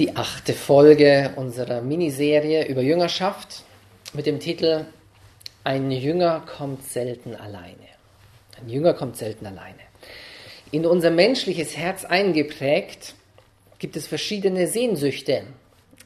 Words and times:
die 0.00 0.16
achte 0.16 0.54
Folge 0.54 1.34
unserer 1.36 1.82
Miniserie 1.82 2.64
über 2.64 2.80
Jüngerschaft 2.80 3.64
mit 4.14 4.24
dem 4.24 4.40
Titel 4.40 4.86
Ein 5.62 5.90
Jünger 5.90 6.40
kommt 6.56 6.84
selten 6.84 7.34
alleine. 7.34 7.76
Ein 8.58 8.70
Jünger 8.70 8.94
kommt 8.94 9.18
selten 9.18 9.44
alleine. 9.44 9.80
In 10.70 10.86
unser 10.86 11.10
menschliches 11.10 11.76
Herz 11.76 12.06
eingeprägt 12.06 13.14
gibt 13.78 13.94
es 13.94 14.06
verschiedene 14.06 14.68
Sehnsüchte. 14.68 15.42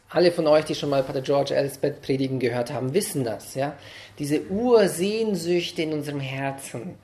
Alle 0.09 0.33
von 0.33 0.49
euch, 0.49 0.65
die 0.65 0.75
schon 0.75 0.91
mal 0.91 1.05
Pater 1.05 1.23
George 1.23 1.55
Elsbeth 1.55 2.03
predigen 2.03 2.41
gehört 2.41 2.73
haben, 2.73 2.95
wissen 2.95 3.23
das. 3.23 3.55
Ja? 3.55 3.79
Diese 4.19 4.43
Ursehnsüchte 4.49 5.83
in 5.83 5.93
unserem 5.93 6.19
Herzen, 6.19 6.97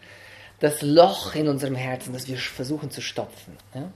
das 0.59 0.83
Loch 0.83 1.37
in 1.37 1.47
unserem 1.47 1.77
Herzen, 1.77 2.13
das 2.13 2.27
wir 2.27 2.37
versuchen 2.37 2.91
zu 2.91 3.01
stopfen. 3.01 3.57
Ja? 3.77 3.93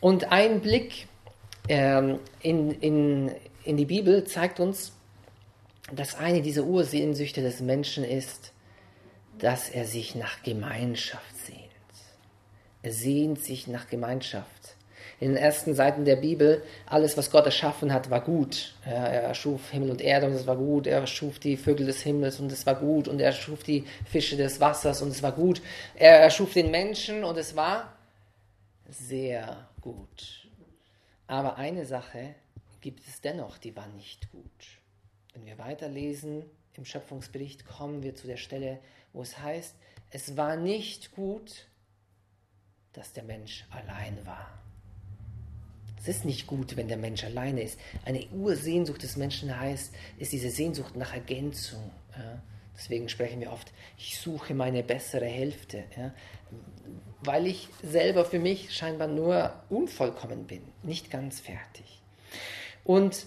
Und 0.00 0.30
ein 0.30 0.60
Blick 0.60 1.08
ähm, 1.68 2.18
in, 2.40 2.70
in, 2.80 3.32
in 3.64 3.76
die 3.76 3.84
Bibel 3.84 4.24
zeigt 4.24 4.60
uns, 4.60 4.92
dass 5.92 6.14
eine 6.14 6.42
dieser 6.42 6.64
Ursehnsüchte 6.64 7.42
des 7.42 7.60
Menschen 7.60 8.04
ist, 8.04 8.52
dass 9.38 9.68
er 9.68 9.84
sich 9.84 10.14
nach 10.14 10.42
Gemeinschaft 10.42 11.36
sehnt. 11.46 11.58
Er 12.82 12.92
sehnt 12.92 13.42
sich 13.42 13.66
nach 13.66 13.88
Gemeinschaft. 13.88 14.76
In 15.20 15.30
den 15.30 15.36
ersten 15.36 15.74
Seiten 15.74 16.04
der 16.04 16.16
Bibel, 16.16 16.62
alles, 16.86 17.16
was 17.16 17.32
Gott 17.32 17.44
erschaffen 17.44 17.92
hat, 17.92 18.08
war 18.08 18.20
gut. 18.20 18.76
Er 18.84 19.22
erschuf 19.22 19.70
Himmel 19.70 19.90
und 19.90 20.00
Erde 20.00 20.26
und 20.26 20.32
es 20.32 20.46
war 20.46 20.56
gut. 20.56 20.86
Er 20.86 21.00
erschuf 21.00 21.40
die 21.40 21.56
Vögel 21.56 21.86
des 21.86 22.02
Himmels 22.02 22.38
und 22.38 22.52
es 22.52 22.64
war 22.66 22.76
gut. 22.76 23.08
Und 23.08 23.18
er 23.18 23.26
erschuf 23.26 23.64
die 23.64 23.84
Fische 24.08 24.36
des 24.36 24.60
Wassers 24.60 25.02
und 25.02 25.08
es 25.08 25.22
war 25.22 25.32
gut. 25.32 25.60
Er 25.96 26.20
erschuf 26.20 26.52
den 26.52 26.70
Menschen 26.70 27.24
und 27.24 27.36
es 27.36 27.56
war 27.56 27.96
sehr 28.88 29.68
gut. 29.80 30.47
Aber 31.28 31.56
eine 31.56 31.86
Sache 31.86 32.34
gibt 32.80 33.06
es 33.06 33.20
dennoch, 33.20 33.58
die 33.58 33.76
war 33.76 33.86
nicht 33.88 34.32
gut. 34.32 34.80
Wenn 35.34 35.46
wir 35.46 35.58
weiterlesen 35.58 36.44
im 36.74 36.84
Schöpfungsbericht, 36.84 37.66
kommen 37.66 38.02
wir 38.02 38.16
zu 38.16 38.26
der 38.26 38.38
Stelle, 38.38 38.80
wo 39.12 39.22
es 39.22 39.38
heißt, 39.38 39.76
es 40.10 40.36
war 40.36 40.56
nicht 40.56 41.12
gut, 41.12 41.68
dass 42.94 43.12
der 43.12 43.24
Mensch 43.24 43.66
allein 43.70 44.24
war. 44.26 44.58
Es 45.98 46.08
ist 46.08 46.24
nicht 46.24 46.46
gut, 46.46 46.76
wenn 46.76 46.88
der 46.88 46.96
Mensch 46.96 47.24
alleine 47.24 47.62
ist. 47.62 47.78
Eine 48.04 48.26
Ursehnsucht 48.28 49.02
des 49.02 49.16
Menschen 49.16 49.58
heißt, 49.58 49.92
ist 50.18 50.32
diese 50.32 50.50
Sehnsucht 50.50 50.96
nach 50.96 51.12
Ergänzung. 51.12 51.90
Ja? 52.16 52.42
Deswegen 52.78 53.08
sprechen 53.08 53.40
wir 53.40 53.52
oft, 53.52 53.72
ich 53.98 54.18
suche 54.18 54.54
meine 54.54 54.84
bessere 54.84 55.26
Hälfte. 55.26 55.84
Ja? 55.96 56.12
weil 57.20 57.46
ich 57.46 57.68
selber 57.82 58.24
für 58.24 58.38
mich 58.38 58.74
scheinbar 58.74 59.08
nur 59.08 59.52
unvollkommen 59.68 60.46
bin, 60.46 60.62
nicht 60.82 61.10
ganz 61.10 61.40
fertig. 61.40 62.00
Und 62.84 63.26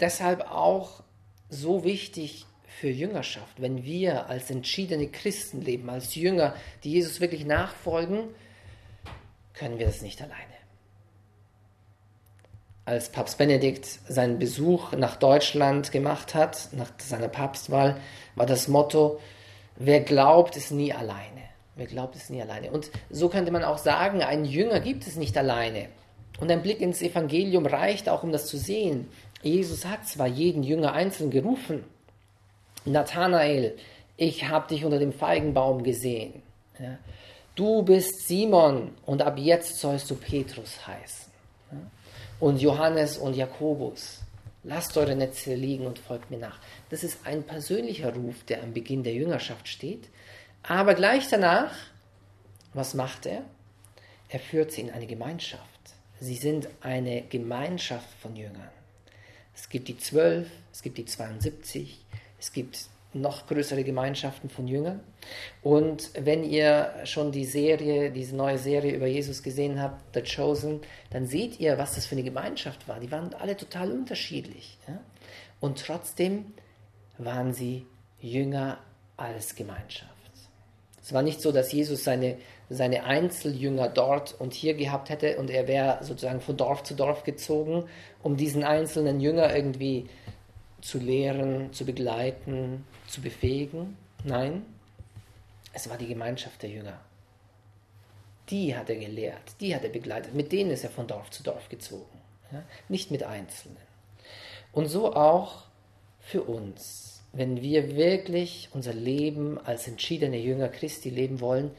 deshalb 0.00 0.50
auch 0.50 1.02
so 1.50 1.84
wichtig 1.84 2.46
für 2.66 2.88
Jüngerschaft, 2.88 3.60
wenn 3.60 3.84
wir 3.84 4.26
als 4.28 4.50
entschiedene 4.50 5.08
Christen 5.08 5.60
leben, 5.60 5.88
als 5.90 6.14
Jünger, 6.14 6.56
die 6.82 6.92
Jesus 6.92 7.20
wirklich 7.20 7.44
nachfolgen, 7.44 8.28
können 9.52 9.78
wir 9.78 9.86
das 9.86 10.02
nicht 10.02 10.20
alleine. 10.20 10.53
Als 12.86 13.08
Papst 13.08 13.38
Benedikt 13.38 13.86
seinen 14.08 14.38
Besuch 14.38 14.92
nach 14.92 15.16
Deutschland 15.16 15.90
gemacht 15.90 16.34
hat, 16.34 16.68
nach 16.72 16.90
seiner 16.98 17.28
Papstwahl, 17.28 17.96
war 18.34 18.46
das 18.46 18.68
Motto, 18.68 19.20
wer 19.76 20.00
glaubt, 20.00 20.56
ist 20.56 20.70
nie 20.70 20.92
alleine. 20.92 21.44
Wer 21.76 21.86
glaubt, 21.86 22.14
ist 22.14 22.30
nie 22.30 22.42
alleine. 22.42 22.70
Und 22.70 22.90
so 23.10 23.28
könnte 23.28 23.50
man 23.50 23.64
auch 23.64 23.78
sagen, 23.78 24.22
ein 24.22 24.44
Jünger 24.44 24.80
gibt 24.80 25.06
es 25.06 25.16
nicht 25.16 25.36
alleine. 25.36 25.88
Und 26.40 26.50
ein 26.50 26.62
Blick 26.62 26.80
ins 26.80 27.02
Evangelium 27.02 27.66
reicht 27.66 28.08
auch, 28.08 28.22
um 28.22 28.32
das 28.32 28.46
zu 28.46 28.58
sehen. 28.58 29.08
Jesus 29.42 29.86
hat 29.86 30.06
zwar 30.06 30.26
jeden 30.26 30.62
Jünger 30.62 30.92
einzeln 30.92 31.30
gerufen. 31.30 31.84
Nathanael, 32.84 33.76
ich 34.16 34.48
habe 34.48 34.68
dich 34.68 34.84
unter 34.84 34.98
dem 34.98 35.12
Feigenbaum 35.12 35.82
gesehen. 35.82 36.42
Ja. 36.78 36.98
Du 37.54 37.82
bist 37.82 38.26
Simon 38.26 38.92
und 39.06 39.22
ab 39.22 39.38
jetzt 39.38 39.78
sollst 39.78 40.10
du 40.10 40.16
Petrus 40.16 40.86
heißen. 40.86 41.32
Ja. 41.72 41.78
Und 42.44 42.60
Johannes 42.60 43.16
und 43.16 43.32
Jakobus, 43.32 44.20
lasst 44.64 44.98
eure 44.98 45.16
Netze 45.16 45.54
liegen 45.54 45.86
und 45.86 45.98
folgt 45.98 46.30
mir 46.30 46.36
nach. 46.36 46.60
Das 46.90 47.02
ist 47.02 47.26
ein 47.26 47.42
persönlicher 47.42 48.14
Ruf, 48.14 48.44
der 48.44 48.62
am 48.62 48.74
Beginn 48.74 49.02
der 49.02 49.14
Jüngerschaft 49.14 49.66
steht. 49.66 50.10
Aber 50.62 50.92
gleich 50.92 51.26
danach, 51.30 51.72
was 52.74 52.92
macht 52.92 53.24
er? 53.24 53.44
Er 54.28 54.40
führt 54.40 54.72
sie 54.72 54.82
in 54.82 54.90
eine 54.90 55.06
Gemeinschaft. 55.06 55.64
Sie 56.20 56.34
sind 56.34 56.68
eine 56.82 57.22
Gemeinschaft 57.22 58.10
von 58.20 58.36
Jüngern. 58.36 58.68
Es 59.54 59.70
gibt 59.70 59.88
die 59.88 59.96
zwölf, 59.96 60.46
es 60.70 60.82
gibt 60.82 60.98
die 60.98 61.06
72, 61.06 62.04
es 62.38 62.52
gibt 62.52 62.90
noch 63.14 63.46
größere 63.46 63.84
Gemeinschaften 63.84 64.48
von 64.48 64.66
Jüngern. 64.66 65.00
Und 65.62 66.10
wenn 66.18 66.44
ihr 66.44 66.92
schon 67.04 67.32
die 67.32 67.44
Serie, 67.44 68.10
diese 68.10 68.36
neue 68.36 68.58
Serie 68.58 68.94
über 68.94 69.06
Jesus 69.06 69.42
gesehen 69.42 69.80
habt, 69.80 70.14
The 70.14 70.22
Chosen, 70.22 70.80
dann 71.10 71.26
seht 71.26 71.60
ihr, 71.60 71.78
was 71.78 71.94
das 71.94 72.06
für 72.06 72.14
eine 72.14 72.24
Gemeinschaft 72.24 72.88
war. 72.88 73.00
Die 73.00 73.10
waren 73.10 73.32
alle 73.34 73.56
total 73.56 73.90
unterschiedlich. 73.90 74.78
Ja? 74.88 75.00
Und 75.60 75.84
trotzdem 75.84 76.52
waren 77.18 77.54
sie 77.54 77.86
Jünger 78.20 78.78
als 79.16 79.54
Gemeinschaft. 79.54 80.14
Es 81.04 81.12
war 81.12 81.20
nicht 81.20 81.42
so, 81.42 81.52
dass 81.52 81.70
Jesus 81.70 82.02
seine, 82.02 82.38
seine 82.70 83.04
Einzeljünger 83.04 83.90
dort 83.90 84.40
und 84.40 84.54
hier 84.54 84.72
gehabt 84.72 85.10
hätte 85.10 85.36
und 85.36 85.50
er 85.50 85.68
wäre 85.68 85.98
sozusagen 86.02 86.40
von 86.40 86.56
Dorf 86.56 86.82
zu 86.82 86.94
Dorf 86.94 87.24
gezogen, 87.24 87.84
um 88.22 88.38
diesen 88.38 88.64
einzelnen 88.64 89.20
Jünger 89.20 89.54
irgendwie 89.54 90.08
zu 90.84 90.98
lehren, 90.98 91.72
zu 91.72 91.84
begleiten, 91.84 92.84
zu 93.06 93.20
befähigen. 93.20 93.96
Nein, 94.24 94.64
es 95.72 95.88
war 95.88 95.96
die 95.96 96.08
Gemeinschaft 96.08 96.62
der 96.62 96.70
Jünger. 96.70 97.00
Die 98.50 98.76
hat 98.76 98.90
er 98.90 98.96
gelehrt, 98.96 99.54
die 99.60 99.74
hat 99.74 99.84
er 99.84 99.90
begleitet, 99.90 100.34
mit 100.34 100.52
denen 100.52 100.70
ist 100.70 100.84
er 100.84 100.90
von 100.90 101.06
Dorf 101.06 101.30
zu 101.30 101.42
Dorf 101.42 101.68
gezogen, 101.68 102.20
ja? 102.52 102.62
nicht 102.88 103.10
mit 103.10 103.22
Einzelnen. 103.22 103.78
Und 104.72 104.88
so 104.88 105.14
auch 105.14 105.64
für 106.20 106.42
uns 106.42 107.14
wenn 107.36 107.60
wir 107.60 107.96
wirklich 107.96 108.68
unser 108.72 108.92
Leben 108.92 109.58
als 109.58 109.88
entschiedene 109.88 110.38
Jünger 110.38 110.68
Christi 110.68 111.10
leben 111.10 111.40
wollen, 111.40 111.72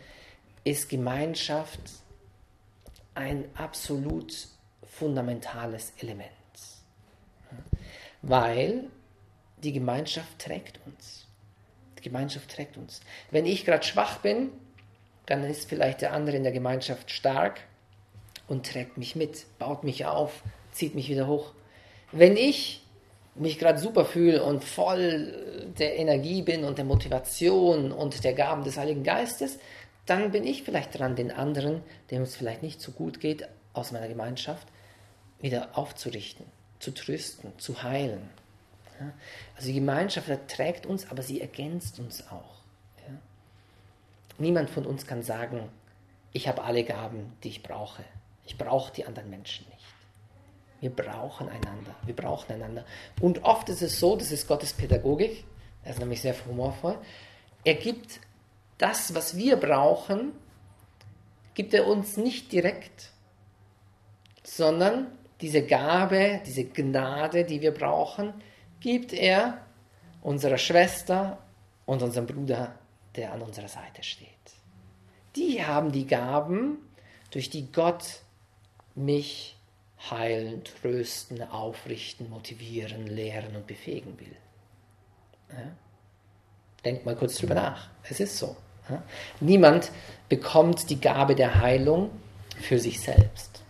ist 0.66 0.90
Gemeinschaft 0.90 1.80
ein 3.14 3.46
absolut 3.56 4.50
fundamentales 4.84 5.94
Element. 6.00 6.30
Weil 8.28 8.86
die 9.64 9.72
Gemeinschaft 9.72 10.40
trägt 10.40 10.80
uns. 10.86 11.28
Die 11.98 12.02
Gemeinschaft 12.02 12.50
trägt 12.50 12.78
uns. 12.78 13.02
Wenn 13.32 13.46
ich 13.46 13.66
gerade 13.66 13.84
schwach 13.84 14.18
bin, 14.18 14.50
dann 15.26 15.44
ist 15.44 15.70
vielleicht 15.70 16.02
der 16.02 16.14
andere 16.14 16.36
in 16.36 16.44
der 16.44 16.52
Gemeinschaft 16.52 17.12
stark 17.12 17.62
und 18.48 18.66
trägt 18.66 18.98
mich 18.98 19.16
mit, 19.16 19.46
baut 19.60 19.84
mich 19.84 20.06
auf, 20.06 20.44
zieht 20.72 20.96
mich 20.96 21.10
wieder 21.10 21.28
hoch. 21.28 21.54
Wenn 22.12 22.36
ich 22.36 22.84
mich 23.36 23.60
gerade 23.60 23.80
super 23.80 24.06
fühle 24.06 24.44
und 24.44 24.64
voll 24.64 25.74
der 25.78 25.98
Energie 25.98 26.42
bin 26.42 26.64
und 26.64 26.78
der 26.78 26.86
Motivation 26.86 27.92
und 27.92 28.24
der 28.24 28.34
Gaben 28.34 28.64
des 28.64 28.78
Heiligen 28.78 29.04
Geistes, 29.04 29.60
dann 30.06 30.32
bin 30.32 30.46
ich 30.46 30.64
vielleicht 30.64 30.98
dran, 30.98 31.16
den 31.16 31.32
anderen, 31.32 31.82
dem 32.12 32.22
es 32.22 32.36
vielleicht 32.36 32.64
nicht 32.64 32.82
so 32.82 32.92
gut 32.92 33.20
geht, 33.20 33.48
aus 33.74 33.92
meiner 33.92 34.08
Gemeinschaft, 34.08 34.68
wieder 35.42 35.78
aufzurichten, 35.78 36.46
zu 36.80 36.92
trösten, 36.92 37.58
zu 37.58 37.84
heilen. 37.84 38.30
Ja? 39.00 39.12
Also 39.56 39.68
die 39.68 39.76
Gemeinschaft 39.76 40.30
trägt 40.48 40.86
uns, 40.86 41.10
aber 41.10 41.22
sie 41.22 41.42
ergänzt 41.42 42.00
uns 42.00 42.28
auch. 42.28 42.62
Ja? 43.08 43.14
Niemand 44.38 44.70
von 44.70 44.86
uns 44.86 45.06
kann 45.08 45.24
sagen, 45.24 45.70
ich 46.34 46.48
habe 46.48 46.64
alle 46.64 46.84
Gaben, 46.84 47.34
die 47.44 47.50
ich 47.50 47.64
brauche. 47.64 48.04
Ich 48.46 48.58
brauche 48.58 48.94
die 48.94 49.06
anderen 49.06 49.30
Menschen 49.30 49.66
nicht. 49.70 49.86
Wir 50.82 50.90
brauchen 50.90 51.50
einander. 51.50 51.96
Wir 52.06 52.16
brauchen 52.16 52.52
einander. 52.52 52.86
Und 53.22 53.44
oft 53.44 53.70
ist 53.70 53.82
es 53.82 54.00
so, 54.00 54.16
das 54.16 54.32
ist 54.32 54.48
Gottes 54.48 54.74
Pädagogik, 54.74 55.46
er 55.84 55.92
ist 55.92 56.00
nämlich 56.00 56.22
sehr 56.22 56.36
humorvoll, 56.46 56.98
er 57.64 57.76
gibt 57.76 58.20
das, 58.78 59.16
was 59.16 59.38
wir 59.38 59.56
brauchen, 59.56 60.34
gibt 61.54 61.74
er 61.74 61.88
uns 61.88 62.18
nicht 62.18 62.52
direkt, 62.52 63.12
sondern 64.44 65.08
diese 65.42 65.66
Gabe, 65.66 66.42
diese 66.46 66.66
Gnade, 66.66 67.44
die 67.44 67.62
wir 67.62 67.72
brauchen, 67.72 68.34
gibt 68.80 69.14
er 69.14 69.60
unserer 70.22 70.58
Schwester 70.58 71.40
und 71.86 72.02
unserem 72.02 72.26
Bruder, 72.26 72.76
der 73.16 73.34
an 73.34 73.42
unserer 73.42 73.68
Seite 73.68 74.04
steht. 74.04 74.30
Die 75.36 75.64
haben 75.66 75.92
die 75.92 76.08
Gaben, 76.08 76.78
durch 77.32 77.50
die 77.50 77.72
Gott 77.72 78.22
mich 78.96 79.58
heilen, 80.10 80.64
trösten, 80.64 81.42
aufrichten, 81.44 82.30
motivieren, 82.30 83.08
lehren 83.08 83.56
und 83.56 83.68
befähigen 83.68 84.18
will. 84.20 84.36
Ja? 85.50 85.72
Denkt 86.86 87.06
mal 87.06 87.16
kurz 87.16 87.38
drüber 87.38 87.56
nach. 87.56 87.90
Es 88.04 88.20
ist 88.20 88.38
so. 88.38 88.56
Ja? 88.90 89.04
Niemand 89.40 89.92
bekommt 90.30 90.90
die 90.90 91.02
Gabe 91.02 91.36
der 91.36 91.60
Heilung 91.60 92.10
für 92.62 92.80
sich 92.80 93.02
selbst. 93.02 93.65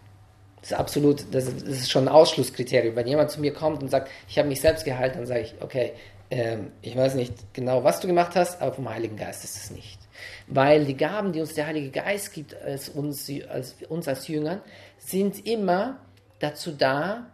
Das 0.65 0.71
ist 0.71 0.77
absolut, 0.79 1.25
das 1.31 1.45
ist, 1.45 1.61
das 1.61 1.77
ist 1.77 1.91
schon 1.91 2.07
ein 2.07 2.07
Ausschlusskriterium. 2.07 2.95
Wenn 2.95 3.05
jemand 3.05 3.29
zu 3.29 3.39
mir 3.39 3.53
kommt 3.53 3.83
und 3.83 3.89
sagt, 3.89 4.09
ich 4.27 4.39
habe 4.39 4.47
mich 4.47 4.61
selbst 4.61 4.83
geheilt, 4.83 5.15
dann 5.15 5.27
sage 5.27 5.41
ich, 5.41 5.53
okay, 5.59 5.93
ähm, 6.31 6.71
ich 6.81 6.95
weiß 6.97 7.13
nicht 7.13 7.53
genau, 7.53 7.83
was 7.83 7.99
du 7.99 8.07
gemacht 8.07 8.35
hast, 8.35 8.63
aber 8.63 8.73
vom 8.73 8.89
Heiligen 8.89 9.15
Geist 9.15 9.43
ist 9.43 9.57
es 9.57 9.69
nicht. 9.69 9.99
Weil 10.47 10.85
die 10.85 10.97
Gaben, 10.97 11.33
die 11.33 11.39
uns 11.39 11.53
der 11.53 11.67
Heilige 11.67 11.91
Geist 11.91 12.33
gibt, 12.33 12.59
als 12.59 12.89
uns 12.89 13.31
als, 13.47 13.75
uns 13.89 14.07
als 14.07 14.27
Jüngern, 14.27 14.59
sind 14.97 15.45
immer 15.45 15.99
dazu 16.39 16.71
da, 16.71 17.27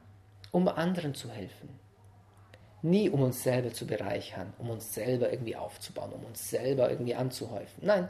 um 0.51 0.68
anderen 0.68 1.16
zu 1.16 1.30
helfen. 1.30 1.69
Nie 2.81 3.10
um 3.10 3.22
uns 3.22 3.44
selber 3.44 3.72
zu 3.72 3.88
bereichern, 3.88 4.51
um 4.57 4.72
uns 4.72 4.94
selber 4.94 5.31
irgendwie 5.31 5.56
aufzubauen, 5.56 6.12
um 6.12 6.25
uns 6.25 6.50
selber 6.50 6.89
irgendwie 6.89 7.16
anzuhäufen. 7.16 7.86
Nein, 7.86 8.10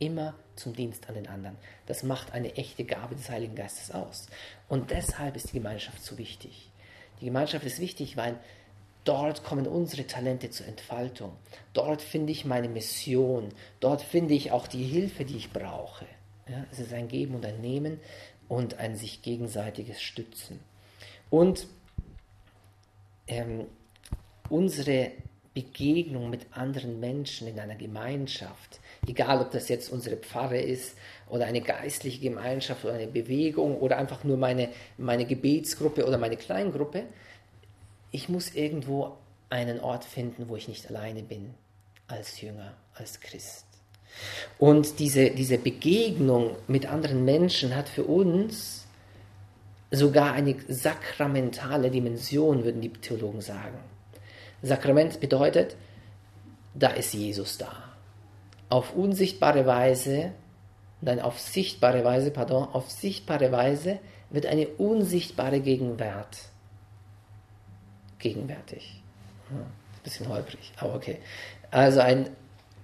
immer 0.00 0.34
zum 0.56 0.74
Dienst 0.74 1.08
an 1.08 1.14
den 1.14 1.28
anderen. 1.28 1.56
Das 1.86 2.02
macht 2.02 2.32
eine 2.32 2.56
echte 2.56 2.84
Gabe 2.84 3.14
des 3.14 3.30
Heiligen 3.30 3.54
Geistes 3.54 3.92
aus. 3.92 4.26
Und 4.68 4.90
deshalb 4.90 5.36
ist 5.36 5.50
die 5.50 5.58
Gemeinschaft 5.58 6.02
so 6.02 6.18
wichtig. 6.18 6.70
Die 7.20 7.26
Gemeinschaft 7.26 7.64
ist 7.64 7.78
wichtig, 7.78 8.16
weil 8.16 8.36
dort 9.04 9.44
kommen 9.44 9.68
unsere 9.68 10.06
Talente 10.06 10.50
zur 10.50 10.66
Entfaltung. 10.66 11.32
Dort 11.74 12.02
finde 12.02 12.32
ich 12.32 12.44
meine 12.44 12.68
Mission. 12.68 13.50
Dort 13.78 14.02
finde 14.02 14.34
ich 14.34 14.50
auch 14.50 14.66
die 14.66 14.84
Hilfe, 14.84 15.24
die 15.24 15.36
ich 15.36 15.52
brauche. 15.52 16.06
Ja, 16.48 16.64
es 16.72 16.80
ist 16.80 16.92
ein 16.92 17.08
Geben 17.08 17.36
und 17.36 17.46
ein 17.46 17.60
Nehmen 17.60 18.00
und 18.48 18.78
ein 18.78 18.96
sich 18.96 19.22
gegenseitiges 19.22 20.02
Stützen. 20.02 20.58
Und 21.28 21.68
ähm, 23.28 23.66
unsere 24.48 25.12
Begegnung 25.54 26.30
mit 26.30 26.46
anderen 26.52 27.00
Menschen 27.00 27.48
in 27.48 27.58
einer 27.58 27.76
Gemeinschaft, 27.76 28.80
egal 29.06 29.40
ob 29.40 29.50
das 29.50 29.68
jetzt 29.68 29.90
unsere 29.90 30.16
Pfarre 30.16 30.60
ist 30.60 30.96
oder 31.28 31.46
eine 31.46 31.60
geistliche 31.60 32.20
Gemeinschaft 32.20 32.84
oder 32.84 32.94
eine 32.94 33.06
Bewegung 33.06 33.78
oder 33.78 33.98
einfach 33.98 34.24
nur 34.24 34.36
meine, 34.36 34.68
meine 34.98 35.24
Gebetsgruppe 35.24 36.06
oder 36.06 36.18
meine 36.18 36.36
Kleingruppe, 36.36 37.04
ich 38.10 38.28
muss 38.28 38.54
irgendwo 38.54 39.16
einen 39.48 39.80
Ort 39.80 40.04
finden, 40.04 40.48
wo 40.48 40.56
ich 40.56 40.68
nicht 40.68 40.88
alleine 40.88 41.22
bin 41.22 41.54
als 42.06 42.40
Jünger, 42.40 42.74
als 42.94 43.20
Christ. 43.20 43.66
Und 44.58 44.98
diese, 44.98 45.30
diese 45.30 45.58
Begegnung 45.58 46.56
mit 46.66 46.86
anderen 46.86 47.24
Menschen 47.24 47.76
hat 47.76 47.88
für 47.88 48.04
uns 48.04 48.86
sogar 49.90 50.32
eine 50.32 50.56
sakramentale 50.68 51.90
Dimension, 51.90 52.64
würden 52.64 52.80
die 52.80 52.90
Theologen 52.90 53.40
sagen. 53.40 53.78
Sakrament 54.62 55.20
bedeutet, 55.20 55.76
da 56.74 56.90
ist 56.90 57.14
Jesus 57.14 57.58
da. 57.58 57.89
Auf 58.70 58.94
unsichtbare 58.94 59.66
Weise, 59.66 60.32
nein, 61.02 61.20
auf 61.20 61.38
sichtbare 61.38 62.02
Weise, 62.04 62.30
pardon, 62.30 62.68
auf 62.72 62.90
sichtbare 62.90 63.52
Weise 63.52 63.98
wird 64.30 64.46
eine 64.46 64.68
unsichtbare 64.68 65.60
Gegenwart 65.60 66.38
gegenwärtig. 68.18 69.02
Ein 69.50 69.64
bisschen 70.04 70.28
holprig, 70.28 70.72
aber 70.76 70.94
okay. 70.94 71.18
Also 71.70 72.00
ein 72.00 72.30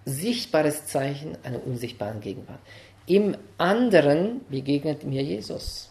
sichtbares 0.04 0.86
Zeichen 0.86 1.36
einer 1.44 1.64
unsichtbaren 1.64 2.20
Gegenwart. 2.20 2.60
Im 3.06 3.36
anderen 3.58 4.40
begegnet 4.48 5.04
mir 5.04 5.22
Jesus. 5.22 5.90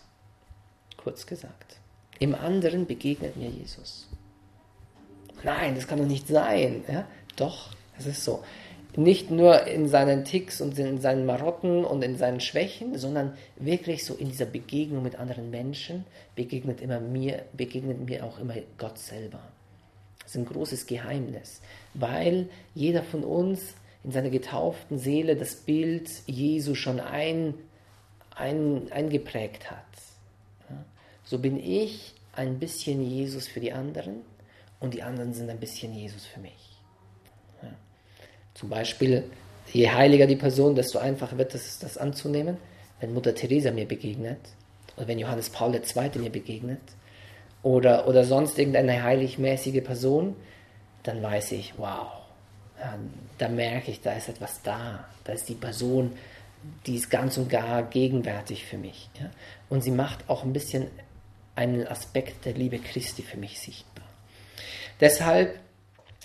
Kurz 0.98 1.26
gesagt. 1.26 1.78
Im 2.20 2.36
anderen 2.36 2.86
begegnet 2.86 3.38
mir 3.38 3.50
Jesus. 3.50 4.08
Nein, 5.44 5.76
das 5.76 5.88
kann 5.88 6.00
doch 6.00 6.06
nicht 6.06 6.28
sein. 6.28 6.84
Ja? 6.88 7.08
Doch, 7.36 7.70
es 7.98 8.06
ist 8.06 8.24
so. 8.24 8.44
Nicht 8.98 9.30
nur 9.30 9.68
in 9.68 9.90
seinen 9.90 10.24
Ticks 10.24 10.62
und 10.62 10.80
in 10.80 11.02
seinen 11.02 11.26
Marotten 11.26 11.84
und 11.84 12.02
in 12.02 12.18
seinen 12.18 12.40
Schwächen, 12.40 12.98
sondern 12.98 13.34
wirklich 13.58 14.06
so 14.06 14.16
in 14.16 14.30
dieser 14.30 14.46
Begegnung 14.46 15.04
mit 15.04 15.18
anderen 15.18 15.52
Menschen 15.52 16.06
begegnet 16.36 16.82
immer 16.82 17.02
mir, 17.02 17.44
begegnet 17.54 18.00
mir 18.06 18.24
auch 18.24 18.40
immer 18.40 18.56
Gott 18.78 18.98
selber. 18.98 19.40
Das 20.20 20.32
ist 20.32 20.38
ein 20.38 20.46
großes 20.46 20.88
Geheimnis, 20.88 21.62
weil 21.94 22.50
jeder 22.74 23.04
von 23.04 23.24
uns 23.24 23.76
in 24.06 24.12
seiner 24.12 24.30
getauften 24.30 24.98
Seele 24.98 25.36
das 25.36 25.56
Bild 25.56 26.10
Jesu 26.26 26.74
schon 26.74 27.00
ein, 27.00 27.54
ein, 28.34 28.92
eingeprägt 28.92 29.70
hat. 29.70 29.84
So 31.26 31.40
bin 31.40 31.60
ich 31.60 32.14
ein 32.34 32.60
bisschen 32.60 33.02
Jesus 33.02 33.48
für 33.48 33.60
die 33.60 33.74
anderen 33.74 34.22
und 34.80 34.94
die 34.94 35.04
anderen 35.04 35.34
sind 35.34 35.50
ein 35.50 35.60
bisschen 35.60 35.94
Jesus 35.94 36.26
für 36.26 36.40
mich. 36.40 36.75
Zum 38.66 38.72
Beispiel, 38.72 39.24
je 39.74 39.92
heiliger 39.92 40.26
die 40.26 40.36
Person, 40.36 40.74
desto 40.74 40.98
einfacher 40.98 41.38
wird 41.38 41.54
es, 41.54 41.78
das 41.78 42.00
anzunehmen. 42.00 42.58
Wenn 43.00 43.14
Mutter 43.14 43.36
Teresa 43.36 43.70
mir 43.70 43.88
begegnet 43.88 44.40
oder 44.98 45.08
wenn 45.08 45.20
Johannes 45.20 45.52
Paul 45.52 45.76
II. 45.76 46.20
mir 46.20 46.32
begegnet 46.32 46.82
oder, 47.62 48.08
oder 48.08 48.24
sonst 48.24 48.58
irgendeine 48.58 49.04
heiligmäßige 49.04 49.84
Person, 49.84 50.36
dann 51.04 51.22
weiß 51.22 51.52
ich, 51.52 51.76
wow, 51.78 52.08
ja, 52.80 52.98
da 53.38 53.50
merke 53.50 53.92
ich, 53.92 54.02
da 54.02 54.14
ist 54.14 54.30
etwas 54.30 54.64
da. 54.64 55.06
Da 55.24 55.34
ist 55.34 55.48
die 55.48 55.54
Person, 55.54 56.14
die 56.88 56.96
ist 56.96 57.12
ganz 57.12 57.38
und 57.38 57.50
gar 57.50 57.84
gegenwärtig 57.84 58.66
für 58.66 58.80
mich. 58.80 59.12
Ja? 59.22 59.30
Und 59.70 59.84
sie 59.84 59.92
macht 59.92 60.28
auch 60.28 60.44
ein 60.44 60.54
bisschen 60.54 60.88
einen 61.54 61.86
Aspekt 61.86 62.46
der 62.46 62.54
Liebe 62.54 62.80
Christi 62.80 63.22
für 63.22 63.38
mich 63.38 63.60
sichtbar. 63.60 64.06
Deshalb 65.00 65.60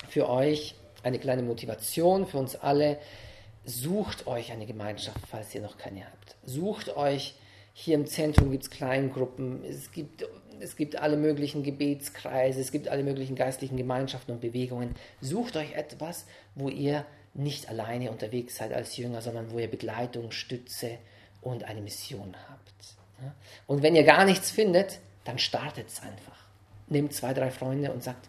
für 0.09 0.27
euch 0.31 0.75
eine 1.02 1.19
kleine 1.19 1.43
Motivation, 1.43 2.26
für 2.26 2.38
uns 2.38 2.56
alle, 2.56 2.99
sucht 3.64 4.26
euch 4.26 4.52
eine 4.52 4.67
Gemeinschaft, 4.67 5.20
falls 5.31 5.55
ihr 5.55 5.61
noch 5.61 5.79
keine 5.79 6.05
habt. 6.05 6.37
Sucht 6.44 6.97
euch, 6.97 7.35
hier 7.73 7.94
im 7.94 8.06
Zentrum 8.06 8.50
gibt 8.50 8.64
es 8.64 8.70
Kleingruppen, 8.70 9.64
es 9.64 9.93
gibt, 9.93 10.26
es 10.61 10.76
gibt 10.76 10.97
alle 10.97 11.17
möglichen 11.17 11.62
Gebetskreise, 11.62 12.61
es 12.61 12.73
gibt 12.73 12.88
alle 12.88 13.02
möglichen 13.02 13.37
geistlichen 13.37 13.76
Gemeinschaften 13.76 14.32
und 14.32 14.41
Bewegungen. 14.41 14.94
Sucht 15.20 15.56
euch 15.56 15.73
etwas, 15.73 16.26
wo 16.55 16.69
ihr 16.69 17.05
nicht 17.32 17.69
alleine 17.69 18.11
unterwegs 18.11 18.56
seid 18.56 18.73
als 18.73 18.96
Jünger, 18.96 19.23
sondern 19.23 19.53
wo 19.53 19.58
ihr 19.58 19.70
Begleitung, 19.70 20.32
Stütze 20.32 20.99
und 21.41 21.64
eine 21.64 21.81
Mission 21.81 22.35
habt. 22.49 22.70
Und 23.67 23.82
wenn 23.82 23.94
ihr 23.94 24.05
gar 24.05 24.25
nichts 24.25 24.50
findet, 24.50 24.99
dann 25.25 25.38
startet 25.38 25.88
es 25.88 26.03
einfach. 26.03 26.38
Nehmt 26.88 27.12
zwei, 27.12 27.35
drei 27.35 27.50
Freunde 27.50 27.93
und 27.93 28.03
sagt, 28.03 28.29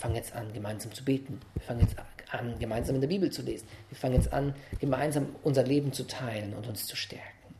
fangen 0.00 0.16
jetzt 0.16 0.34
an, 0.34 0.52
gemeinsam 0.52 0.92
zu 0.92 1.04
beten. 1.04 1.40
Wir 1.54 1.62
fangen 1.62 1.80
jetzt 1.80 1.96
an, 2.32 2.58
gemeinsam 2.58 2.94
in 2.94 3.00
der 3.00 3.08
Bibel 3.08 3.30
zu 3.30 3.42
lesen. 3.42 3.68
Wir 3.88 3.98
fangen 3.98 4.14
jetzt 4.14 4.32
an, 4.32 4.54
gemeinsam 4.78 5.36
unser 5.42 5.62
Leben 5.62 5.92
zu 5.92 6.04
teilen 6.06 6.54
und 6.54 6.66
uns 6.66 6.86
zu 6.86 6.96
stärken. 6.96 7.54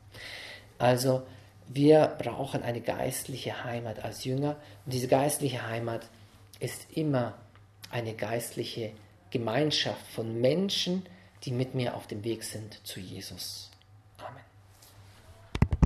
Also, 0.79 1.23
wir 1.69 2.17
brauchen 2.19 2.63
eine 2.63 2.81
geistliche 2.81 3.63
Heimat 3.63 4.03
als 4.03 4.25
Jünger. 4.25 4.57
Und 4.85 4.95
diese 4.95 5.07
geistliche 5.07 5.69
Heimat 5.69 6.09
ist 6.59 6.87
immer 6.97 7.39
eine 7.91 8.15
geistliche 8.15 8.93
Gemeinschaft 9.31 10.07
von 10.07 10.41
Menschen, 10.41 11.05
die 11.45 11.53
mit 11.53 11.75
mir 11.75 11.95
auf 11.95 12.07
dem 12.07 12.25
Weg 12.25 12.43
sind 12.43 12.81
zu 12.87 13.01
Jesus. 13.01 13.70